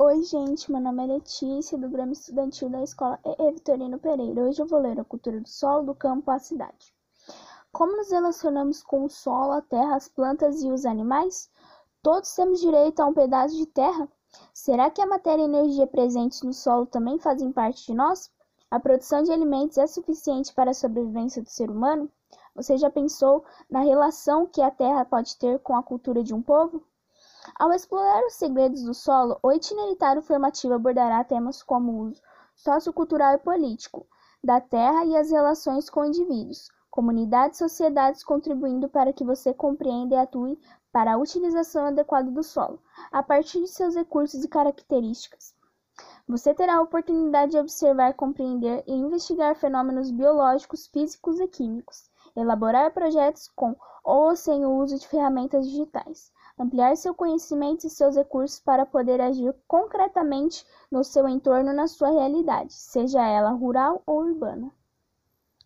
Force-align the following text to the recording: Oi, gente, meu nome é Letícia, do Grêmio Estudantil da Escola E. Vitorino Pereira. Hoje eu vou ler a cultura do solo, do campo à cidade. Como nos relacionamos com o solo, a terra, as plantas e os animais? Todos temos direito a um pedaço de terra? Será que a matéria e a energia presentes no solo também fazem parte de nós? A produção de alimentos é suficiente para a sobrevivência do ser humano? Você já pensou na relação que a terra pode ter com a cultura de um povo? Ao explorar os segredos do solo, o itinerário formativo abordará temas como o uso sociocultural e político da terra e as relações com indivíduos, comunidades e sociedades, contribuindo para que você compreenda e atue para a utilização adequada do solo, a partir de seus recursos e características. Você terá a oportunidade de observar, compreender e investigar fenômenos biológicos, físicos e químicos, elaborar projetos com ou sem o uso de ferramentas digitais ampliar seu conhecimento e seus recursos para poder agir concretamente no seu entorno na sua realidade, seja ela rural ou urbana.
Oi, 0.00 0.22
gente, 0.22 0.70
meu 0.70 0.80
nome 0.80 1.02
é 1.02 1.06
Letícia, 1.14 1.76
do 1.76 1.88
Grêmio 1.88 2.12
Estudantil 2.12 2.70
da 2.70 2.80
Escola 2.84 3.18
E. 3.24 3.50
Vitorino 3.50 3.98
Pereira. 3.98 4.44
Hoje 4.44 4.62
eu 4.62 4.66
vou 4.66 4.78
ler 4.78 5.00
a 5.00 5.04
cultura 5.04 5.40
do 5.40 5.48
solo, 5.48 5.86
do 5.86 5.92
campo 5.92 6.30
à 6.30 6.38
cidade. 6.38 6.94
Como 7.72 7.96
nos 7.96 8.08
relacionamos 8.08 8.80
com 8.80 9.04
o 9.04 9.08
solo, 9.08 9.50
a 9.50 9.60
terra, 9.60 9.96
as 9.96 10.06
plantas 10.06 10.62
e 10.62 10.70
os 10.70 10.86
animais? 10.86 11.50
Todos 12.00 12.32
temos 12.32 12.60
direito 12.60 13.00
a 13.00 13.06
um 13.06 13.12
pedaço 13.12 13.56
de 13.56 13.66
terra? 13.66 14.08
Será 14.54 14.88
que 14.88 15.02
a 15.02 15.06
matéria 15.06 15.42
e 15.42 15.46
a 15.46 15.48
energia 15.48 15.86
presentes 15.88 16.42
no 16.42 16.52
solo 16.52 16.86
também 16.86 17.18
fazem 17.18 17.50
parte 17.50 17.84
de 17.84 17.92
nós? 17.92 18.30
A 18.70 18.78
produção 18.78 19.24
de 19.24 19.32
alimentos 19.32 19.78
é 19.78 19.86
suficiente 19.88 20.54
para 20.54 20.70
a 20.70 20.74
sobrevivência 20.74 21.42
do 21.42 21.50
ser 21.50 21.72
humano? 21.72 22.08
Você 22.54 22.78
já 22.78 22.88
pensou 22.88 23.44
na 23.68 23.80
relação 23.80 24.46
que 24.46 24.62
a 24.62 24.70
terra 24.70 25.04
pode 25.04 25.36
ter 25.36 25.58
com 25.58 25.74
a 25.74 25.82
cultura 25.82 26.22
de 26.22 26.32
um 26.32 26.40
povo? 26.40 26.84
Ao 27.54 27.72
explorar 27.72 28.24
os 28.26 28.34
segredos 28.34 28.82
do 28.82 28.92
solo, 28.94 29.38
o 29.42 29.52
itinerário 29.52 30.22
formativo 30.22 30.74
abordará 30.74 31.22
temas 31.24 31.62
como 31.62 31.92
o 31.92 32.00
uso 32.08 32.22
sociocultural 32.54 33.34
e 33.34 33.38
político 33.38 34.06
da 34.42 34.60
terra 34.60 35.04
e 35.04 35.16
as 35.16 35.30
relações 35.30 35.88
com 35.88 36.04
indivíduos, 36.04 36.68
comunidades 36.90 37.60
e 37.60 37.64
sociedades, 37.64 38.24
contribuindo 38.24 38.88
para 38.88 39.12
que 39.12 39.24
você 39.24 39.54
compreenda 39.54 40.14
e 40.14 40.18
atue 40.18 40.60
para 40.92 41.14
a 41.14 41.16
utilização 41.16 41.86
adequada 41.86 42.30
do 42.30 42.42
solo, 42.42 42.82
a 43.12 43.22
partir 43.22 43.60
de 43.60 43.68
seus 43.68 43.94
recursos 43.94 44.42
e 44.42 44.48
características. 44.48 45.54
Você 46.26 46.52
terá 46.54 46.76
a 46.76 46.82
oportunidade 46.82 47.52
de 47.52 47.58
observar, 47.58 48.14
compreender 48.14 48.82
e 48.86 48.92
investigar 48.92 49.54
fenômenos 49.56 50.10
biológicos, 50.10 50.86
físicos 50.86 51.40
e 51.40 51.48
químicos, 51.48 52.10
elaborar 52.36 52.92
projetos 52.92 53.48
com 53.48 53.74
ou 54.04 54.34
sem 54.36 54.64
o 54.64 54.76
uso 54.76 54.98
de 54.98 55.06
ferramentas 55.06 55.66
digitais 55.66 56.32
ampliar 56.58 56.96
seu 56.96 57.14
conhecimento 57.14 57.86
e 57.86 57.90
seus 57.90 58.16
recursos 58.16 58.58
para 58.58 58.84
poder 58.84 59.20
agir 59.20 59.54
concretamente 59.68 60.66
no 60.90 61.04
seu 61.04 61.28
entorno 61.28 61.72
na 61.72 61.86
sua 61.86 62.10
realidade, 62.10 62.72
seja 62.72 63.24
ela 63.24 63.50
rural 63.50 64.02
ou 64.04 64.22
urbana. 64.22 64.72